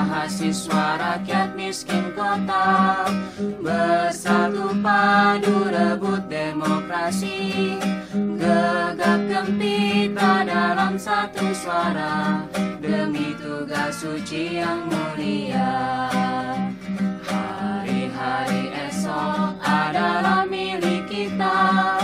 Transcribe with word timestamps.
mahasiswa 0.00 0.96
rakyat 0.96 1.52
miskin 1.52 2.16
kota. 2.16 3.04
Bersatu 3.60 4.72
padu 4.80 5.68
rebut 5.68 6.24
demokrasi. 6.24 7.76
Gegap 8.40 9.20
gempita 9.28 10.48
dalam 10.48 10.96
satu 10.96 11.52
suara. 11.52 12.48
Demi 12.80 13.36
tugas 13.36 14.00
suci 14.00 14.64
yang 14.64 14.88
mulia. 14.88 16.08
Hari-hari 17.28 18.72
esok 18.88 19.60
adalah 19.60 20.48
milik 20.48 21.04
kita. 21.12 22.00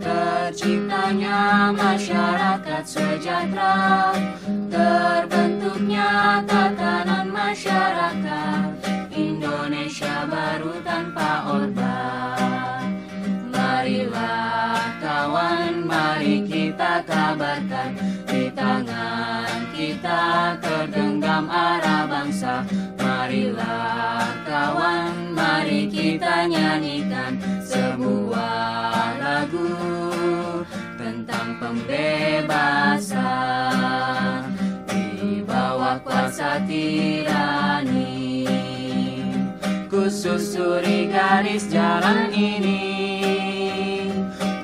Terciptanya 0.00 1.72
masyarakat 1.76 2.84
sejahtera 2.84 4.12
Terbentuknya 5.84 6.40
tatanan 6.48 7.28
masyarakat 7.28 8.72
Indonesia 9.12 10.24
baru 10.24 10.80
tanpa 10.80 11.44
orba 11.44 12.00
Marilah 13.52 14.80
kawan, 14.96 15.84
mari 15.84 16.40
kita 16.48 17.04
kabarkan 17.04 18.00
Di 18.24 18.48
tangan 18.56 19.60
kita 19.76 20.56
tergenggam 20.64 21.52
arah 21.52 22.08
bangsa. 22.08 22.64
Marilah 22.96 24.24
kawan, 24.48 25.36
mari 25.36 25.84
kita 25.92 26.48
nyanyikan 26.48 27.36
Sebuah 27.60 28.23
kuasa 36.02 36.58
tirani. 36.66 38.48
Kususuri 39.86 41.06
garis 41.12 41.70
jalan 41.70 42.32
ini. 42.34 42.82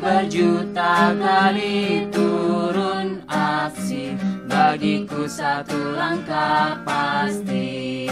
Berjuta 0.00 1.14
kali 1.14 2.10
turun 2.10 3.22
aksi. 3.30 4.18
Bagiku 4.50 5.30
satu 5.30 5.94
langkah 5.94 6.82
pasti 6.82 8.10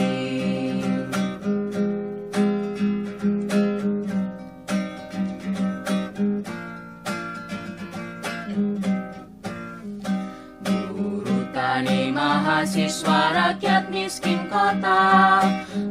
Buruh 11.78 11.86
tani 11.94 12.10
mahasiswa 12.10 13.20
rakyat 13.38 13.86
miskin 13.94 14.50
kota. 14.50 15.38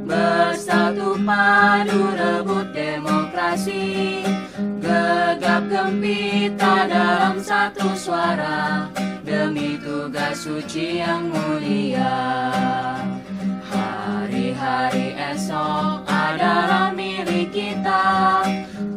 Bersatu 0.04 1.16
padu 1.24 2.12
rebut 2.12 2.76
demokrasi. 2.76 4.20
Gegap 4.84 5.64
gempita 5.72 6.92
dalam 6.92 7.40
satu 7.40 7.96
suara. 7.96 8.92
Demi 9.24 9.80
tugas 9.80 10.44
suci 10.44 11.00
yang 11.00 11.32
mulia. 11.32 12.20
Hari-hari 13.72 15.16
esok 15.16 16.04
adalah 16.04 16.92
milik 16.92 17.56
kita. 17.56 18.44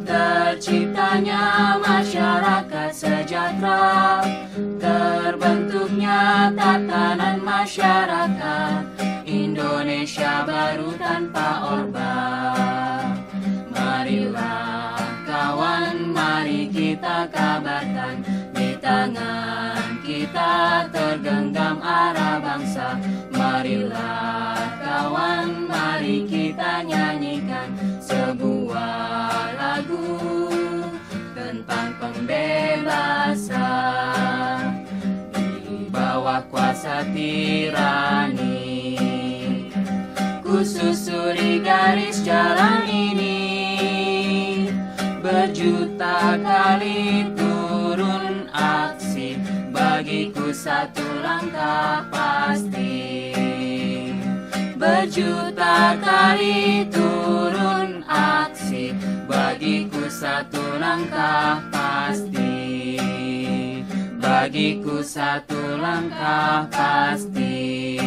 Terciptanya 0.03 1.79
masyarakat 1.79 2.91
sejahtera. 2.91 4.19
Terbentuknya 4.81 6.49
Tangan 18.91 20.03
kita 20.03 20.83
tergenggam 20.91 21.79
arah 21.79 22.43
bangsa. 22.43 22.99
Marilah 23.31 24.67
kawan, 24.83 25.63
mari 25.63 26.27
kita 26.27 26.83
nyanyikan 26.83 27.71
Sebuah 28.03 29.55
lagu 29.55 30.19
tentang 31.31 31.95
pembebasan. 32.03 33.55
Di 35.39 35.87
bawah 35.87 36.43
kuasa 36.51 37.07
tirani 37.15 38.59
Kususuri 40.43 41.63
garis 41.63 42.27
jalan 42.27 42.83
ini. 42.91 43.39
Berjuta 45.23 46.35
kali 46.43 47.31
aksi 47.39 47.50
Bagiku 50.01 50.49
satu 50.49 51.05
langkah 51.21 52.09
pasti. 52.09 53.37
Berjuta 54.73 55.93
kali 56.01 56.89
turun 56.89 58.01
aksi 58.09 58.97
Bagiku 59.29 60.09
satu 60.09 60.81
langkah 60.81 61.61
pasti. 61.69 62.97
Bagiku 64.17 65.05
satu 65.05 65.77
langkah 65.77 66.65
pasti 66.73 68.00